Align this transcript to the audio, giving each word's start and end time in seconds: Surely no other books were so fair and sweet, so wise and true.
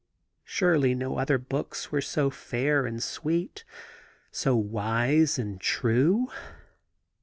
Surely 0.43 0.95
no 0.95 1.19
other 1.19 1.37
books 1.37 1.91
were 1.91 2.01
so 2.01 2.31
fair 2.31 2.87
and 2.87 3.03
sweet, 3.03 3.63
so 4.31 4.55
wise 4.55 5.37
and 5.37 5.61
true. 5.61 6.27